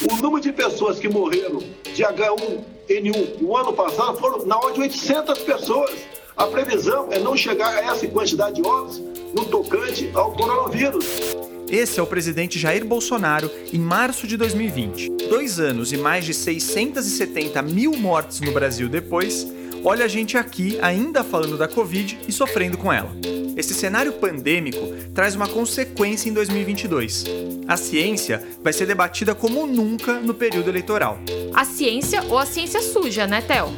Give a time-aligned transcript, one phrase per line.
[0.00, 4.80] O número de pessoas que morreram de H1N1 no ano passado foram na ordem de
[4.82, 5.90] 800 pessoas.
[6.36, 9.00] A previsão é não chegar a essa quantidade de óbitos
[9.34, 11.04] no tocante ao coronavírus.
[11.68, 15.10] Esse é o presidente Jair Bolsonaro em março de 2020.
[15.28, 19.46] Dois anos e mais de 670 mil mortes no Brasil depois,
[19.84, 23.10] olha a gente aqui ainda falando da Covid e sofrendo com ela.
[23.56, 24.78] Esse cenário pandêmico
[25.12, 27.24] traz uma consequência em 2022.
[27.66, 31.18] A ciência vai ser debatida como nunca no período eleitoral.
[31.52, 33.74] A ciência ou a ciência suja, né, Theo?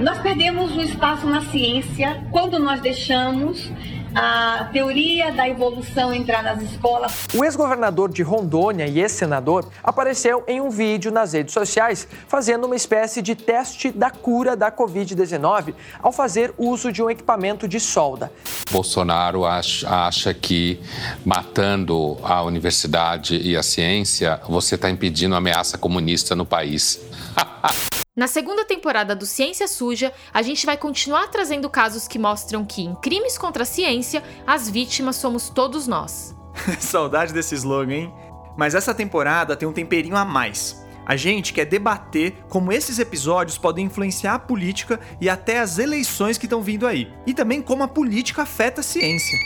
[0.00, 3.70] Nós perdemos o espaço na ciência quando nós deixamos
[4.14, 7.26] a teoria da evolução entrar nas escolas.
[7.34, 12.76] O ex-governador de Rondônia e ex-senador apareceu em um vídeo nas redes sociais fazendo uma
[12.76, 18.30] espécie de teste da cura da Covid-19 ao fazer uso de um equipamento de solda.
[18.70, 20.80] Bolsonaro acha, acha que
[21.24, 27.00] matando a universidade e a ciência, você está impedindo a ameaça comunista no país.
[28.16, 32.80] Na segunda temporada do Ciência Suja, a gente vai continuar trazendo casos que mostram que,
[32.80, 36.32] em crimes contra a ciência, as vítimas somos todos nós.
[36.78, 38.14] Saudade desse slogan, hein?
[38.56, 40.80] Mas essa temporada tem um temperinho a mais.
[41.04, 46.38] A gente quer debater como esses episódios podem influenciar a política e até as eleições
[46.38, 47.12] que estão vindo aí.
[47.26, 49.36] E também como a política afeta a ciência.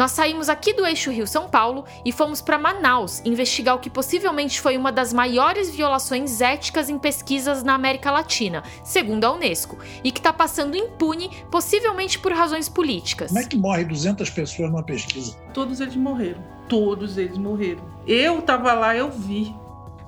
[0.00, 4.58] Nós saímos aqui do eixo Rio-São Paulo e fomos para Manaus investigar o que possivelmente
[4.58, 10.10] foi uma das maiores violações éticas em pesquisas na América Latina, segundo a Unesco, e
[10.10, 13.28] que está passando impune, possivelmente por razões políticas.
[13.28, 15.36] Como é que morre 200 pessoas numa pesquisa?
[15.52, 16.42] Todos eles morreram.
[16.66, 17.84] Todos eles morreram.
[18.06, 19.54] Eu estava lá, eu vi.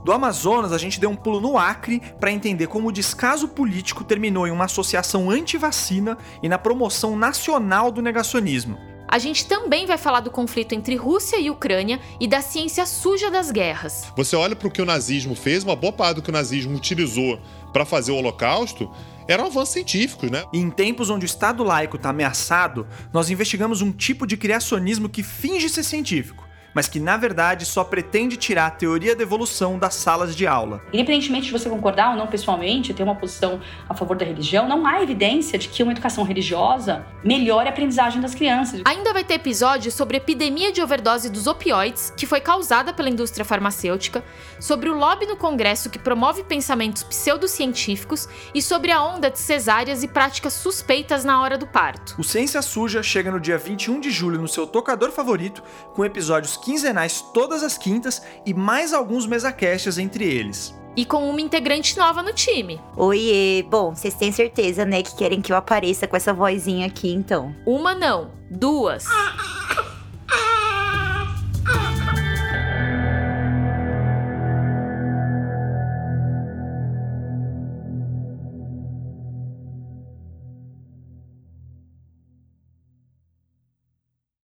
[0.02, 4.04] Do Amazonas, a gente deu um pulo no Acre para entender como o descaso político
[4.04, 8.90] terminou em uma associação anti-vacina e na promoção nacional do negacionismo.
[9.12, 13.30] A gente também vai falar do conflito entre Rússia e Ucrânia e da ciência suja
[13.30, 14.06] das guerras.
[14.16, 16.74] Você olha para o que o nazismo fez, uma boa parte do que o nazismo
[16.74, 17.38] utilizou
[17.74, 18.90] para fazer o Holocausto
[19.28, 20.44] eram avanços científicos, né?
[20.50, 25.10] E em tempos onde o Estado laico está ameaçado, nós investigamos um tipo de criacionismo
[25.10, 29.78] que finge ser científico mas que na verdade só pretende tirar a teoria da evolução
[29.78, 30.82] das salas de aula.
[30.92, 34.86] Independentemente de você concordar ou não pessoalmente, ter uma posição a favor da religião, não
[34.86, 38.82] há evidência de que uma educação religiosa melhore a aprendizagem das crianças.
[38.84, 43.08] Ainda vai ter episódio sobre a epidemia de overdose dos opioides, que foi causada pela
[43.08, 44.24] indústria farmacêutica,
[44.60, 50.02] sobre o lobby no Congresso que promove pensamentos pseudocientíficos e sobre a onda de cesáreas
[50.02, 52.14] e práticas suspeitas na hora do parto.
[52.18, 55.62] O Ciência Suja chega no dia 21 de julho no seu tocador favorito,
[55.94, 60.74] com episódios quinzenais todas as quintas e mais alguns mesacasts entre eles.
[60.96, 62.80] E com uma integrante nova no time.
[62.96, 67.10] Oiê, bom, vocês têm certeza, né, que querem que eu apareça com essa vozinha aqui,
[67.12, 67.54] então?
[67.66, 69.06] Uma não, duas.
[69.06, 69.51] Ah, ah.